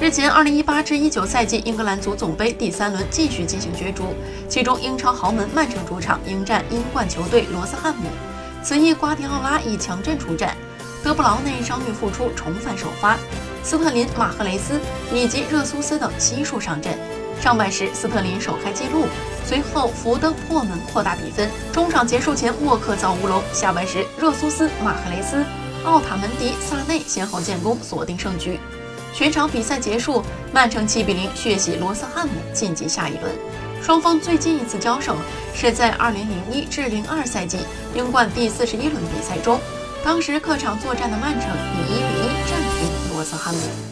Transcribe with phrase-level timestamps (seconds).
[0.00, 4.14] 日前，2018至19赛季英格兰足总杯第三轮继续进行角逐，
[4.48, 8.08] 其中英超豪门曼城主场迎战英冠球队罗斯汉姆。
[8.62, 10.56] 此役瓜迪奥拉以强阵出战，
[11.02, 13.18] 德布劳内伤愈复出重返首发，
[13.64, 14.80] 斯特林、马赫雷斯
[15.12, 16.96] 以及热苏斯等悉数上阵。
[17.40, 19.06] 上半时，斯特林首开纪录，
[19.44, 21.50] 随后福登破门扩大比分。
[21.72, 23.42] 中场结束前，沃克造乌龙。
[23.52, 25.44] 下半时，热苏斯、马赫雷斯、
[25.84, 28.60] 奥塔门迪、萨内先后建功，锁定胜局。
[29.14, 30.22] 全场比赛结束，
[30.52, 33.32] 曼城七比零血洗罗斯汉姆，晋级下一轮。
[33.82, 35.16] 双方最近一次交手
[35.54, 37.58] 是在2001至02赛季
[37.94, 39.58] 英冠第四十一轮比赛中，
[40.04, 43.88] 当时客场作战的曼城以一比一战平罗斯汉姆。